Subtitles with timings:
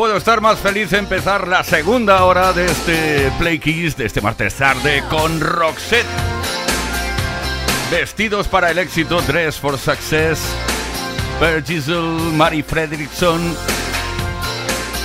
[0.00, 4.22] Puedo estar más feliz de empezar la segunda hora de este Play Kiss de este
[4.22, 6.06] martes tarde con Roxette.
[7.90, 10.40] Vestidos para el éxito, Dress for Success,
[11.66, 13.54] Gisel, Mary Fredrickson.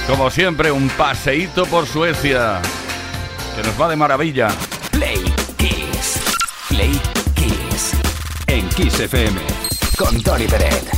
[0.07, 2.61] Como siempre, un paseíto por Suecia
[3.53, 4.47] que nos va de maravilla.
[4.91, 5.25] Play
[5.57, 6.21] Kiss.
[6.69, 7.01] Play
[7.35, 7.91] Kiss.
[8.47, 9.41] En Kiss FM.
[9.97, 10.94] Con Tony Pérez.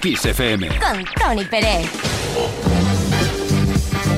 [0.00, 0.68] Kiss FM.
[0.78, 1.90] Con Tony Pérez.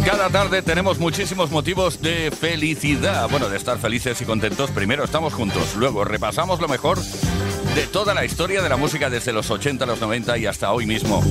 [0.07, 3.29] Cada tarde tenemos muchísimos motivos de felicidad.
[3.29, 4.71] Bueno, de estar felices y contentos.
[4.71, 9.33] Primero estamos juntos, luego repasamos lo mejor de toda la historia de la música desde
[9.33, 11.23] los 80, los 90 y hasta hoy mismo.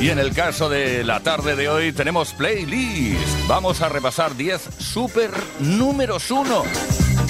[0.00, 3.46] Y en el caso de la tarde de hoy tenemos playlist.
[3.46, 5.30] Vamos a repasar 10 super
[5.60, 6.64] números 1.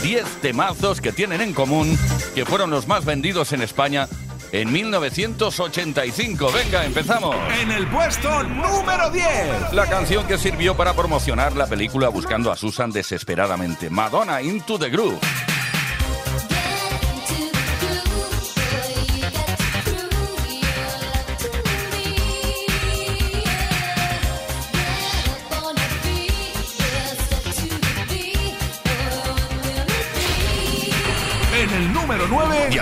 [0.03, 1.99] 10 temazos que tienen en común
[2.35, 4.09] que fueron los más vendidos en España
[4.61, 6.51] en 1985.
[6.53, 7.37] Venga, empezamos.
[7.61, 9.73] En el puesto número 10.
[9.73, 13.91] La canción que sirvió para promocionar la película buscando a Susan desesperadamente.
[13.91, 15.21] Madonna Into the Groove.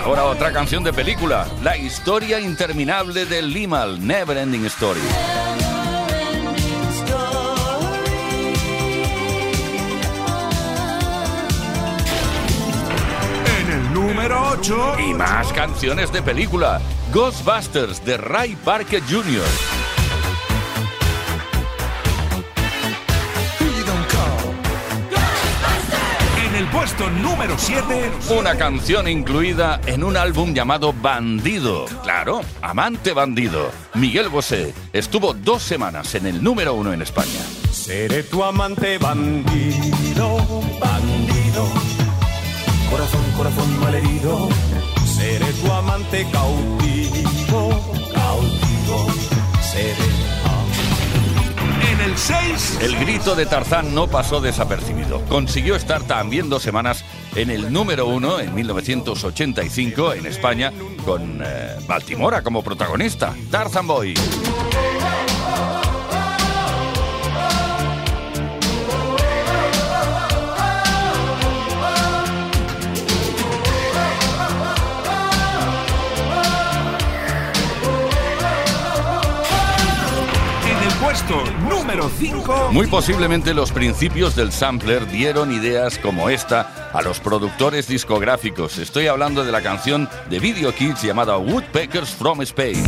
[0.05, 5.01] Ahora otra canción de película, La historia interminable de Limal, Never Ending Story.
[13.61, 14.97] En el número 8.
[15.09, 16.83] Y más canciones de película,
[17.13, 19.74] Ghostbusters de Ray Parker Jr.
[26.95, 28.11] puesto número 7.
[28.39, 31.87] Una canción incluida en un álbum llamado Bandido.
[32.03, 33.71] Claro, Amante Bandido.
[33.95, 37.41] Miguel Bosé estuvo dos semanas en el número uno en España.
[37.71, 40.37] Seré tu amante bandido,
[40.81, 41.67] bandido.
[42.91, 44.49] Corazón, corazón malherido.
[45.05, 47.71] Seré tu amante cautivo,
[48.15, 49.07] cautivo.
[49.61, 50.24] Seré.
[52.05, 52.79] En el 6.
[52.83, 55.25] El grito de Tarzán no pasó desapercibido.
[55.25, 57.03] Consiguió estar también dos semanas
[57.35, 60.71] en el número uno en 1985 en España
[61.07, 63.35] con eh, Baltimora como protagonista.
[63.51, 64.15] Tarzan Boy.
[81.05, 82.71] Puesto número 5.
[82.73, 88.79] Muy posiblemente los principios del sampler dieron ideas como esta a los productores discográficos.
[88.79, 92.83] Estoy hablando de la canción de Video Kids llamada Woodpeckers from Space.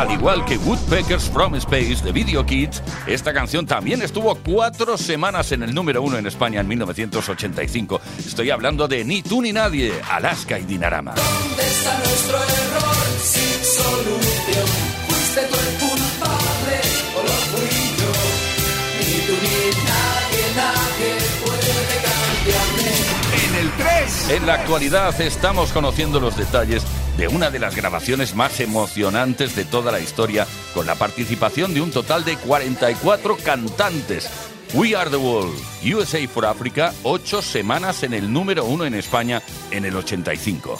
[0.00, 5.52] Al igual que Woodpeckers from Space de Video Kids, esta canción también estuvo cuatro semanas
[5.52, 8.00] en el número uno en España en 1985.
[8.18, 11.12] Estoy hablando de Ni tú ni nadie, Alaska y Dinarama.
[11.16, 14.66] ¿Dónde está nuestro error sin solución?
[15.06, 15.89] ¿Fuiste
[24.30, 26.84] En la actualidad estamos conociendo los detalles
[27.18, 31.80] de una de las grabaciones más emocionantes de toda la historia, con la participación de
[31.80, 34.30] un total de 44 cantantes.
[34.72, 39.42] We Are the World, USA for Africa, ocho semanas en el número uno en España
[39.72, 40.76] en el 85.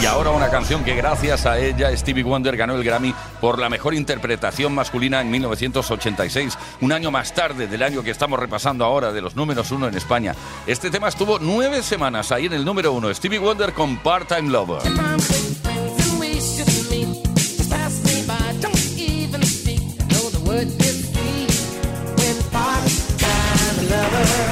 [0.00, 3.68] Y ahora una canción que gracias a ella Stevie Wonder ganó el Grammy por la
[3.68, 9.12] mejor interpretación masculina en 1986, un año más tarde del año que estamos repasando ahora
[9.12, 10.34] de los números uno en España.
[10.66, 14.80] Este tema estuvo nueve semanas ahí en el número uno, Stevie Wonder con Part-Time Lover.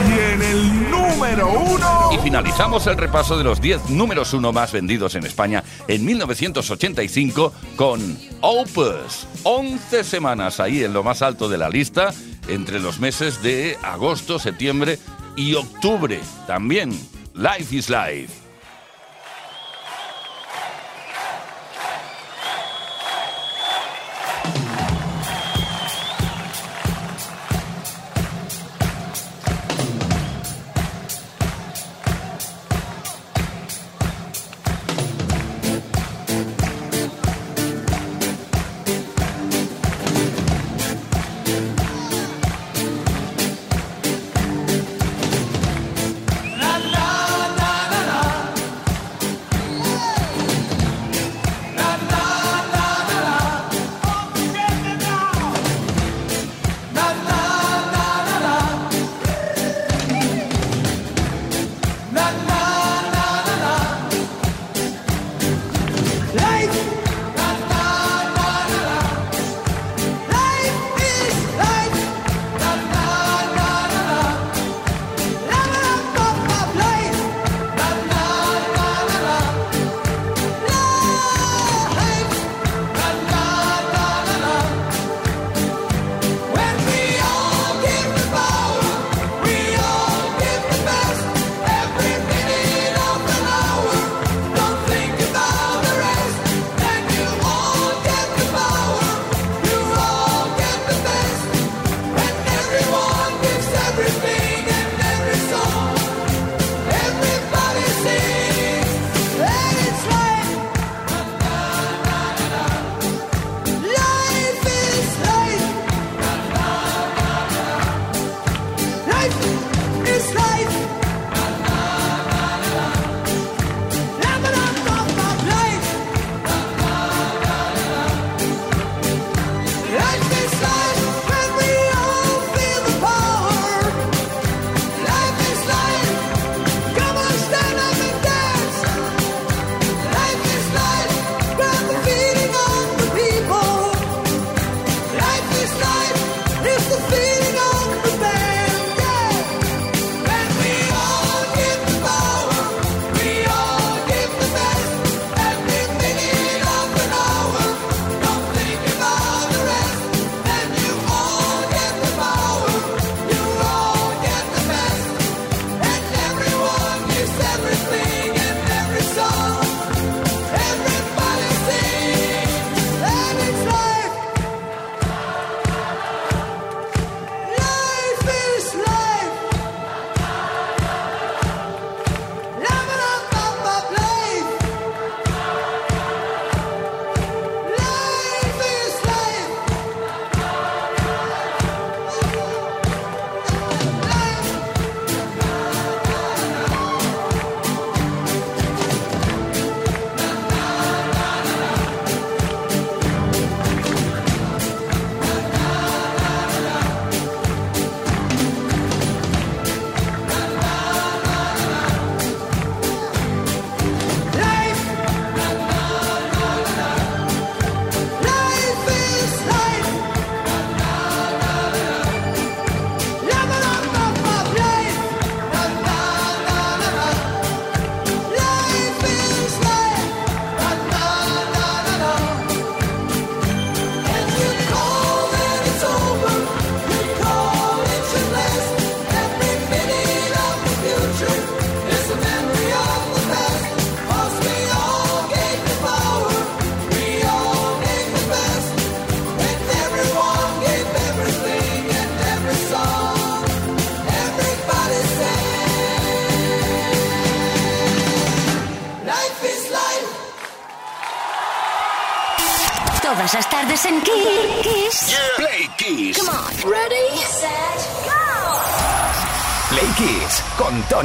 [0.08, 1.97] Y en el número 1.
[2.10, 7.52] Y finalizamos el repaso de los 10 números uno más vendidos en España en 1985
[7.76, 9.26] con Opus.
[9.42, 12.14] 11 semanas ahí en lo más alto de la lista
[12.48, 14.98] entre los meses de agosto, septiembre
[15.36, 16.18] y octubre.
[16.46, 16.98] También
[17.34, 18.37] Life is Life.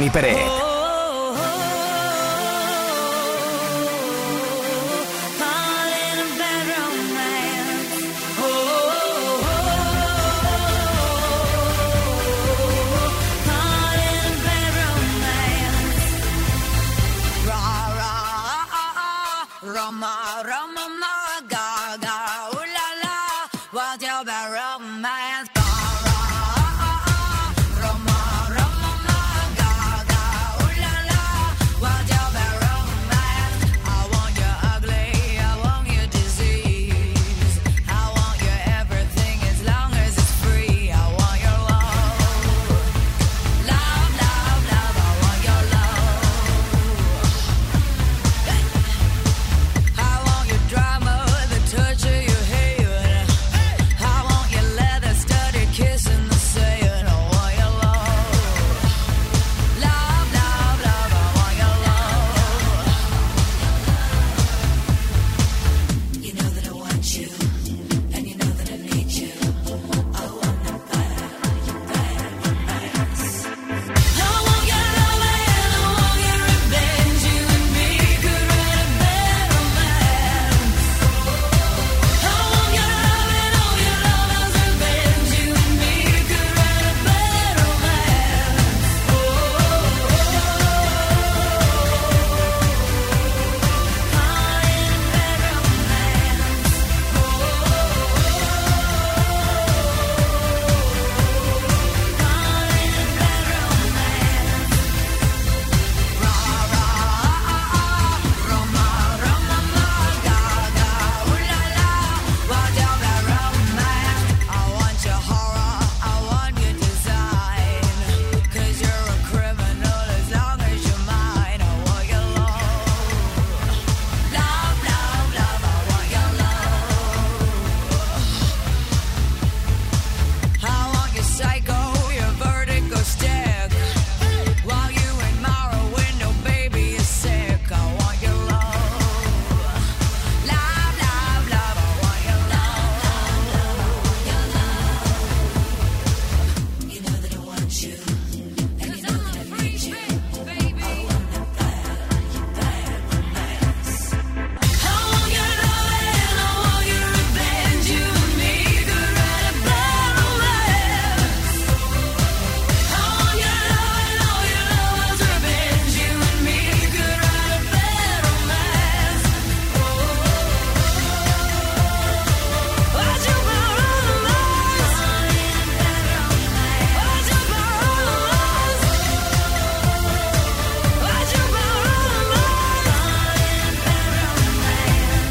[0.04, 0.43] Tony Pérez.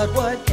[0.00, 0.49] but what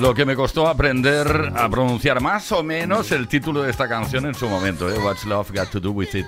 [0.00, 4.24] Lo que me costó aprender a pronunciar más o menos el título de esta canción
[4.24, 4.98] en su momento, ¿eh?
[4.98, 6.24] What's Love Got to Do With It.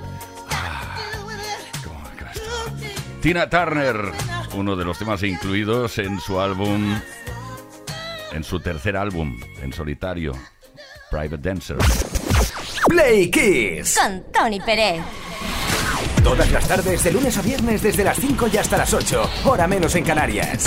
[0.50, 0.98] Ah,
[3.22, 4.12] Tina Turner,
[4.54, 7.00] uno de los temas incluidos en su álbum,
[8.32, 10.32] en su tercer álbum en solitario,
[11.10, 11.78] Private Dancer.
[12.88, 15.02] Play Kiss con Tony Pérez.
[16.22, 19.66] Todas las tardes, de lunes a viernes, desde las 5 y hasta las 8, hora
[19.66, 20.66] menos en Canarias.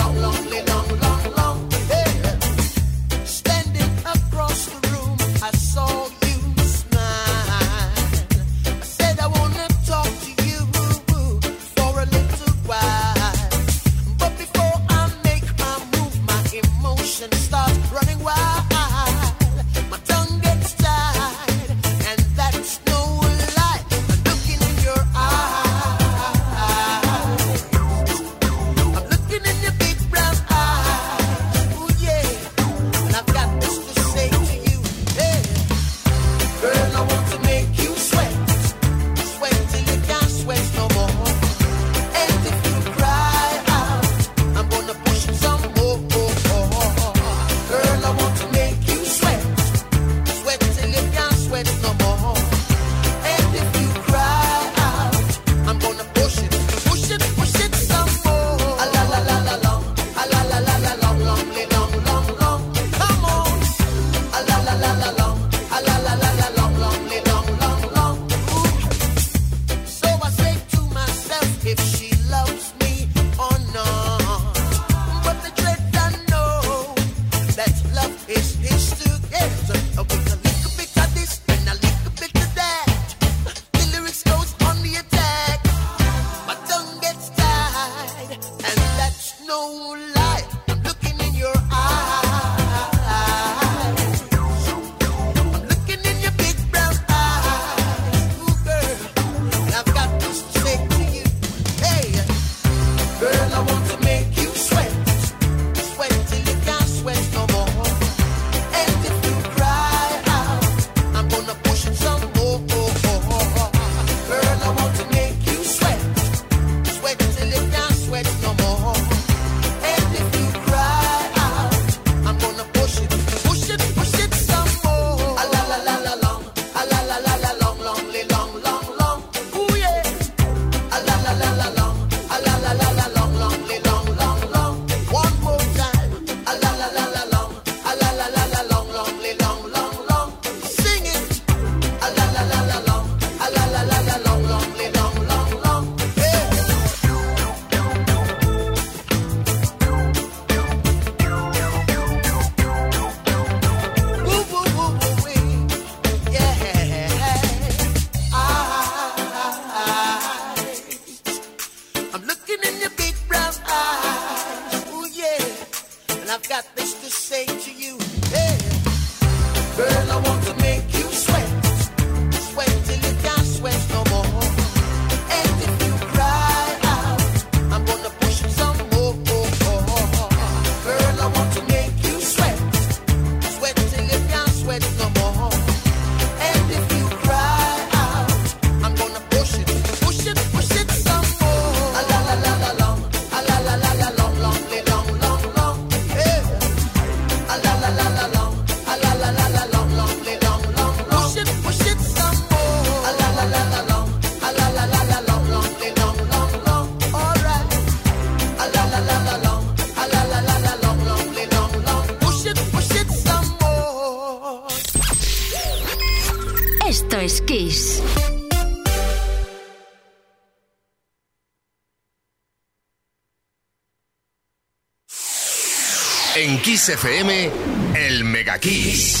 [226.81, 227.51] Kiss FM,
[227.93, 229.20] el Mega Kiss.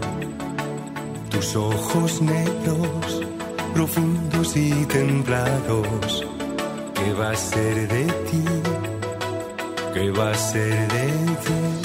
[1.41, 3.23] tus ojos negros,
[3.73, 6.23] profundos y templados,
[6.93, 8.45] ¿qué va a ser de ti?
[9.91, 11.07] ¿Qué va a ser de
[11.43, 11.80] ti?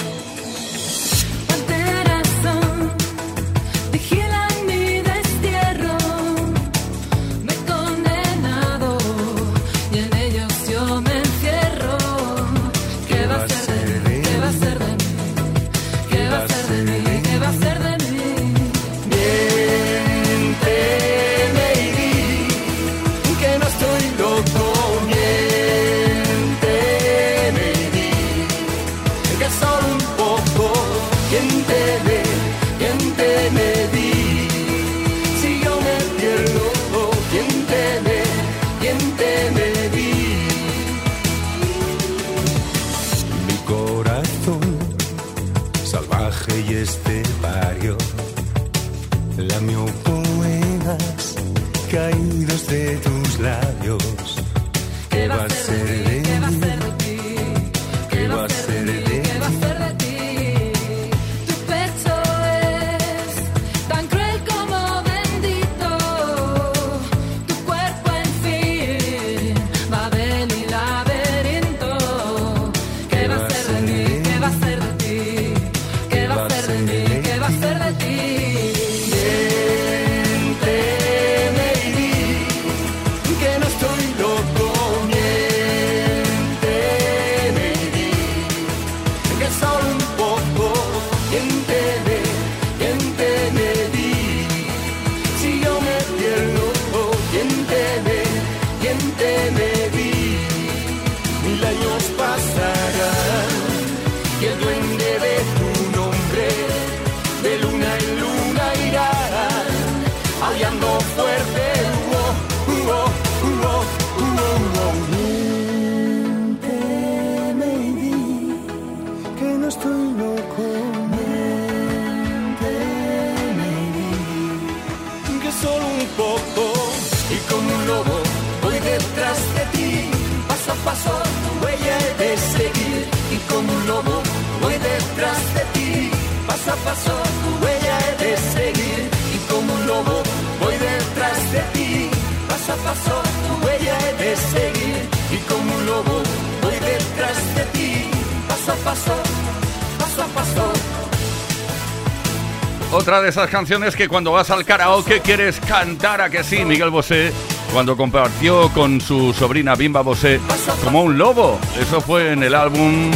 [153.27, 157.31] esas canciones que cuando vas al karaoke quieres cantar a que sí, Miguel Bosé,
[157.73, 160.39] cuando compartió con su sobrina Bimba Bosé
[160.83, 161.59] como un lobo.
[161.79, 163.11] Eso fue en el álbum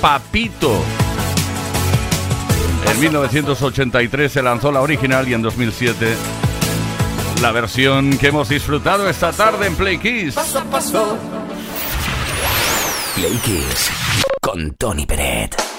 [0.00, 0.72] Papito.
[2.90, 6.14] En 1983 se lanzó la original y en 2007
[7.40, 10.34] la versión que hemos disfrutado esta tarde en Play Kiss.
[10.34, 11.18] Paso paso.
[13.14, 13.90] Play Kiss
[14.40, 15.73] con Tony Peret.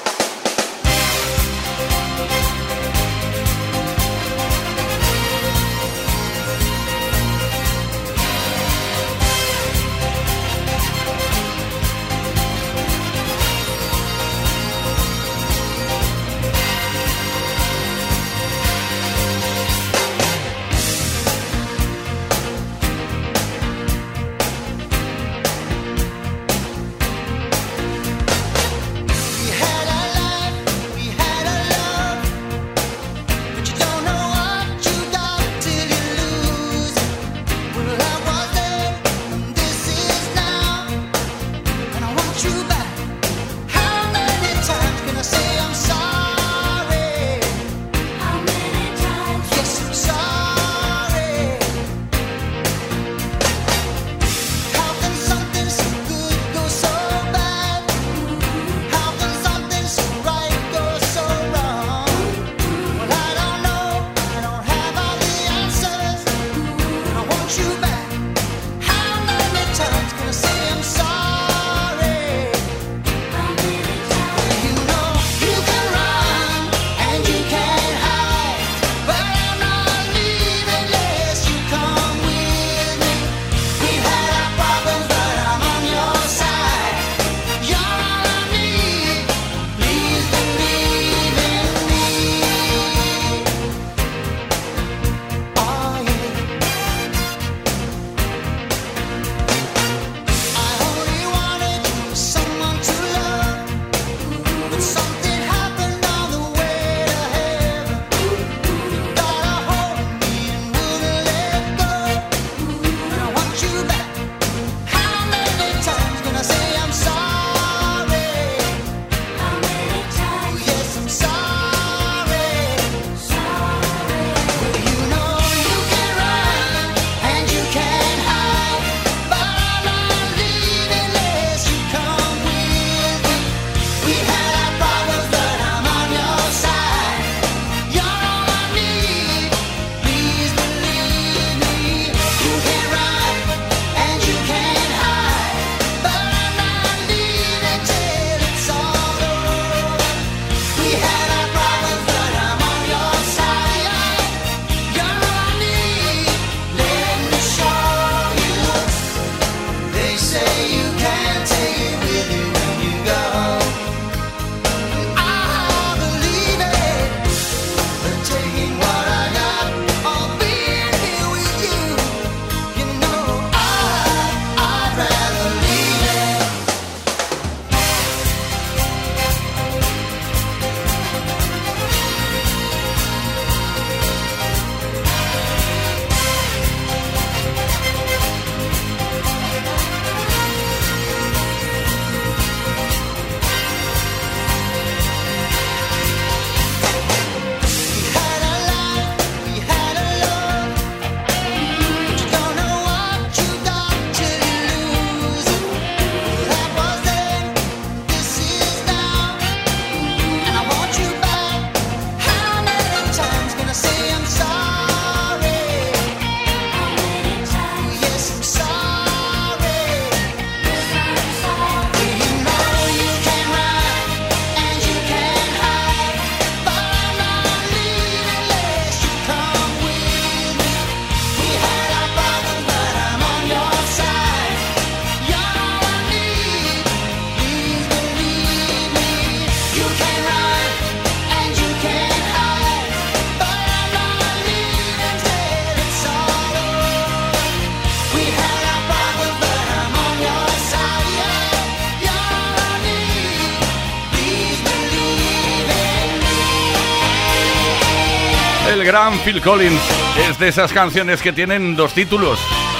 [259.26, 259.82] Phil Collins.
[260.30, 262.38] Es de esas canciones que tienen dos títulos.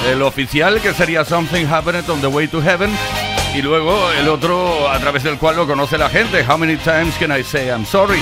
[0.08, 2.92] El oficial, que sería Something Happened on the Way to Heaven,
[3.56, 7.16] y luego el otro a través del cual lo conoce la gente, How Many Times
[7.20, 8.22] Can I Say I'm Sorry?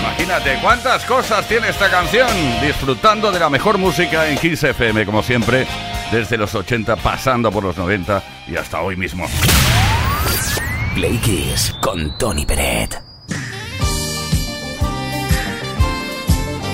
[0.00, 2.28] Imagínate cuántas cosas tiene esta canción,
[2.60, 5.68] disfrutando de la mejor música en Kiss FM, como siempre,
[6.10, 9.24] desde los 80 pasando por los 90 y hasta hoy mismo.
[10.96, 13.07] Play Kiss con Tony Peret.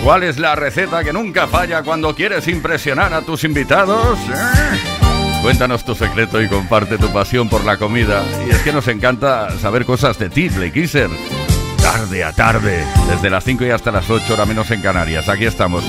[0.04, 4.18] ¿Cuál es la receta que nunca falla cuando quieres impresionar a tus invitados?
[4.28, 5.40] ¿Eh?
[5.40, 8.22] Cuéntanos tu secreto y comparte tu pasión por la comida.
[8.46, 11.08] Y es que nos encanta saber cosas de ti, Kisser.
[11.78, 15.30] Tarde a tarde, desde las 5 y hasta las 8, hora menos en Canarias.
[15.30, 15.82] Aquí estamos.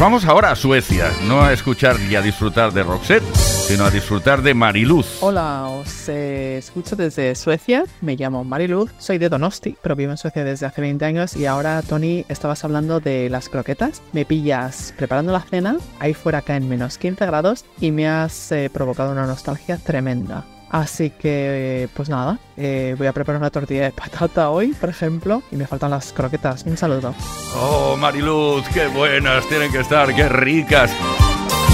[0.00, 4.40] Vamos ahora a Suecia, no a escuchar y a disfrutar de Roxette, sino a disfrutar
[4.40, 5.22] de Mariluz.
[5.22, 7.84] Hola, os eh, escucho desde Suecia.
[8.00, 11.36] Me llamo Mariluz, soy de Donosti, pero vivo en Suecia desde hace 20 años.
[11.36, 14.00] Y ahora, Tony, estabas hablando de las croquetas.
[14.14, 18.70] Me pillas preparando la cena, ahí fuera caen menos 15 grados y me has eh,
[18.72, 20.46] provocado una nostalgia tremenda.
[20.70, 25.42] Así que, pues nada, eh, voy a preparar una tortilla de patata hoy, por ejemplo,
[25.50, 26.64] y me faltan las croquetas.
[26.64, 27.12] Un saludo.
[27.56, 30.92] Oh, Mariluz, qué buenas tienen que estar, qué ricas.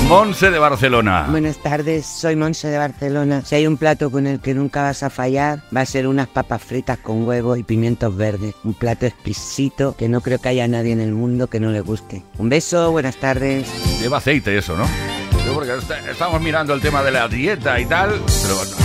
[0.08, 1.26] Monse de Barcelona.
[1.28, 3.42] Buenas tardes, soy Monse de Barcelona.
[3.44, 6.28] Si hay un plato con el que nunca vas a fallar, va a ser unas
[6.28, 8.54] papas fritas con huevo y pimientos verdes.
[8.62, 11.80] Un plato exquisito que no creo que haya nadie en el mundo que no le
[11.80, 12.22] guste.
[12.38, 13.68] Un beso, buenas tardes.
[14.00, 14.86] Lleva aceite eso, ¿no?
[15.54, 15.72] Porque
[16.10, 18.10] estamos mirando el tema de la dieta y tal,
[18.42, 18.76] pero bueno,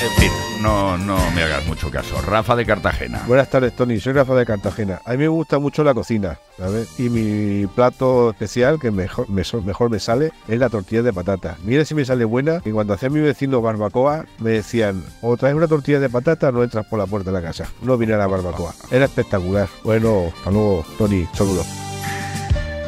[0.00, 0.30] en fin,
[0.60, 2.20] no, no me hagas mucho caso.
[2.22, 3.22] Rafa de Cartagena.
[3.26, 4.00] Buenas tardes, Tony.
[4.00, 5.00] Soy Rafa de Cartagena.
[5.04, 6.98] A mí me gusta mucho la cocina, ¿sabes?
[6.98, 11.56] Y mi plato especial, que mejor me, mejor me sale, es la tortilla de patata.
[11.64, 12.60] Mira si me sale buena.
[12.64, 16.62] Y cuando hacía mi vecino barbacoa, me decían, o traes una tortilla de patata no
[16.62, 17.68] entras por la puerta de la casa.
[17.82, 18.74] No vine a la barbacoa.
[18.90, 19.68] Era espectacular.
[19.84, 21.26] Bueno, hasta luego, Tony.
[21.34, 21.83] Saludos.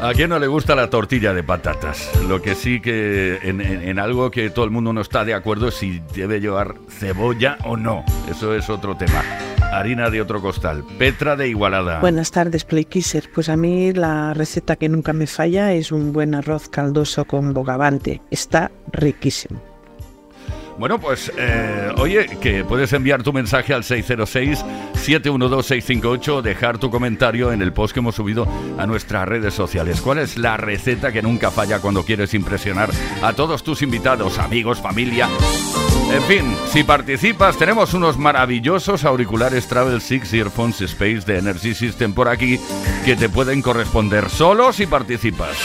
[0.00, 2.10] ¿A quién no le gusta la tortilla de patatas?
[2.28, 5.74] Lo que sí que en, algo que todo el mundo no está de acuerdo es
[5.74, 8.04] si debe llevar cebolla o no.
[8.30, 9.22] Eso es otro tema.
[9.72, 10.84] Harina de otro costal.
[10.98, 12.00] Petra de Igualada.
[12.00, 13.30] Buenas tardes, Playkisser.
[13.34, 17.54] Pues a mí la receta que nunca me falla es un buen arroz caldoso con
[17.54, 18.20] bogavante.
[18.30, 19.75] Está riquísimo.
[20.78, 27.50] Bueno, pues eh, oye, que puedes enviar tu mensaje al 606-712-658 o dejar tu comentario
[27.50, 28.46] en el post que hemos subido
[28.76, 30.02] a nuestras redes sociales.
[30.02, 32.90] ¿Cuál es la receta que nunca falla cuando quieres impresionar
[33.22, 35.30] a todos tus invitados, amigos, familia?
[36.12, 42.12] En fin, si participas, tenemos unos maravillosos auriculares Travel Six Earphones Space de Energy System
[42.12, 42.60] por aquí
[43.04, 45.56] que te pueden corresponder solo si participas.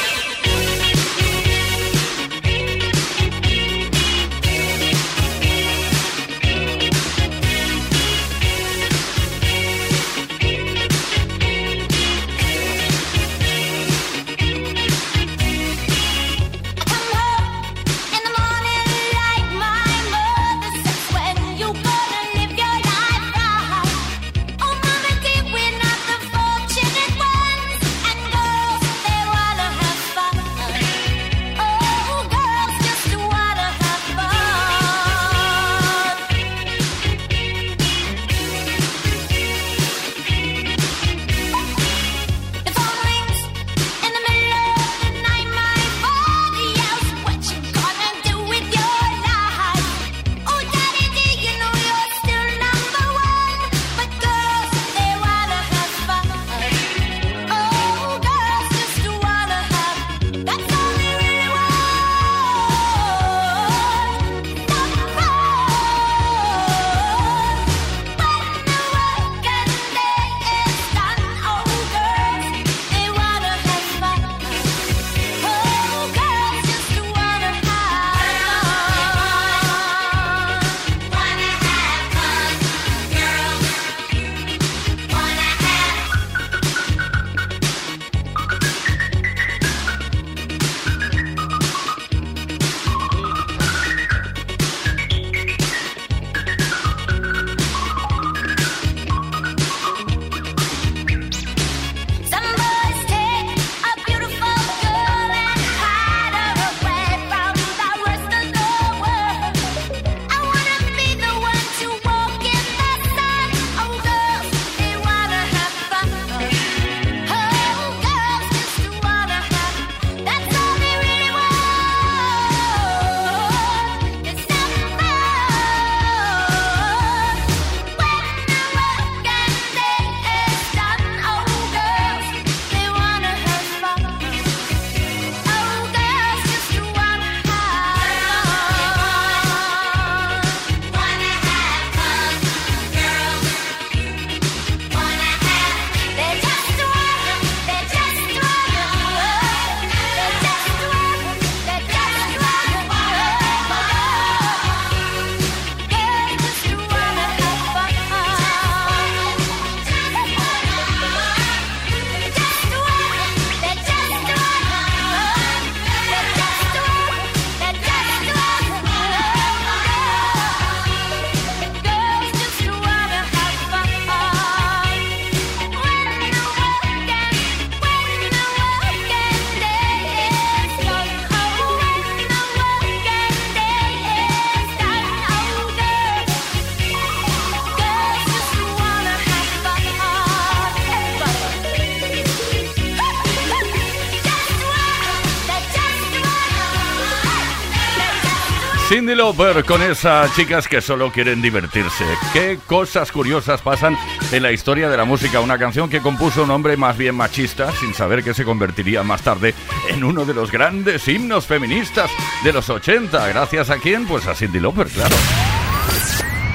[198.91, 202.03] Cindy Lauper con esas chicas que solo quieren divertirse.
[202.33, 203.97] Qué cosas curiosas pasan
[204.33, 205.39] en la historia de la música.
[205.39, 209.21] Una canción que compuso un hombre más bien machista, sin saber que se convertiría más
[209.21, 209.55] tarde
[209.87, 212.11] en uno de los grandes himnos feministas
[212.43, 213.29] de los 80.
[213.29, 214.05] Gracias a quién?
[214.05, 215.15] Pues a Cindy Lauper, claro.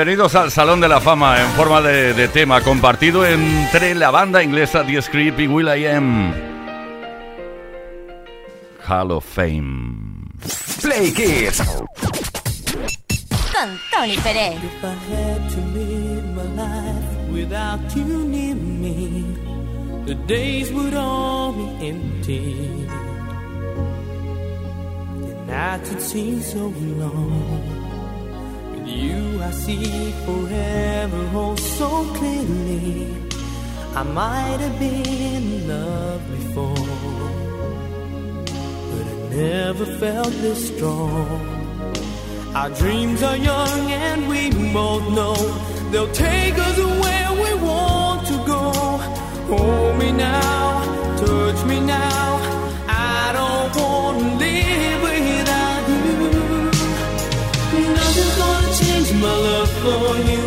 [0.00, 4.42] Bienvenidos al Salón de la Fama en forma de, de tema compartido entre la banda
[4.42, 6.32] inglesa The Script y Will I Am.
[8.88, 10.24] Hall of Fame.
[10.80, 11.62] Play Kiss.
[13.52, 14.54] Con Tony Pérez.
[14.64, 19.22] If I had to live my life without you near me,
[20.06, 22.86] the days would all be empty.
[25.26, 27.79] The nights would seem so long.
[28.90, 33.06] You, I see forever oh so clearly.
[33.94, 36.88] I might have been in love before,
[38.90, 41.40] but I never felt this strong.
[42.54, 45.36] Our dreams are young and we both know
[45.90, 48.72] they'll take us where we want to go.
[49.52, 52.29] Hold me now, touch me now.
[59.20, 60.40] My love for you.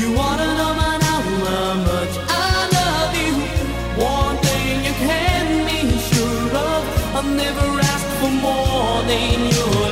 [0.00, 3.34] You wanna know by now how much I love you.
[4.02, 6.82] One thing you can be sure of,
[7.16, 9.91] I've never asked for more than your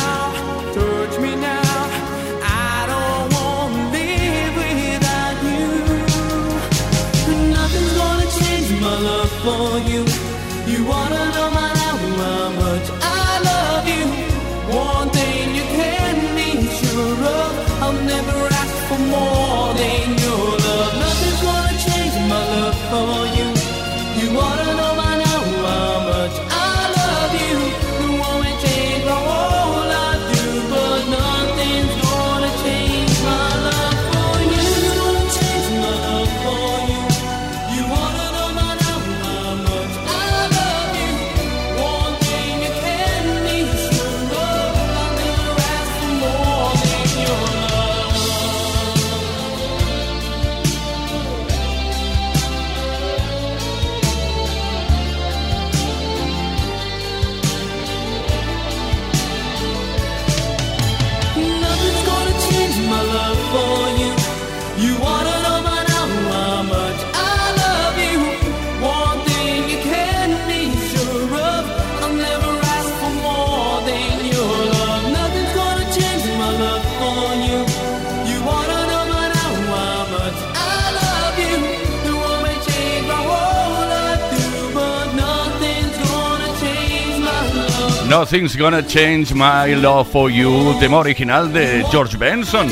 [88.11, 92.67] Nothing's Gonna Change My Love for You, tema original de George Benson,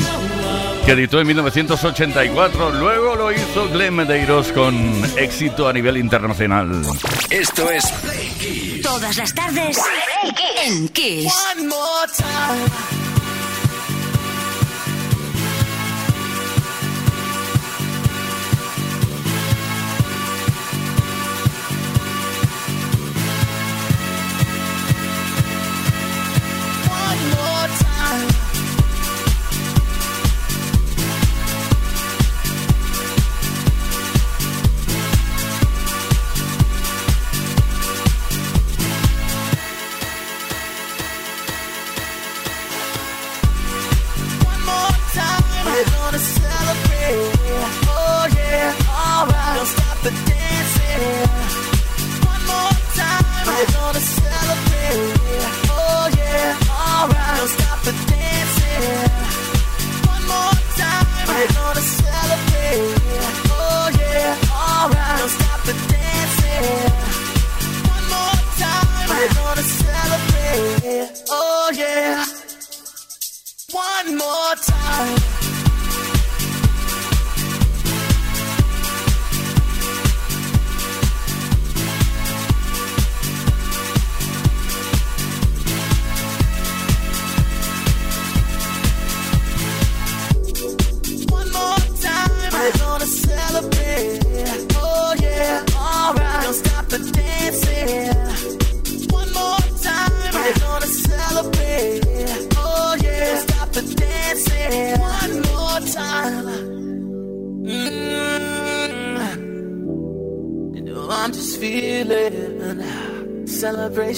[0.84, 2.72] que editó en 1984.
[2.72, 4.76] Luego lo hizo Glenn Medeiros con
[5.16, 6.82] éxito a nivel internacional.
[7.30, 8.82] Esto es Play Kiss.
[8.82, 9.78] Todas las tardes
[10.62, 11.32] en Kiss.
[11.56, 12.99] One more time.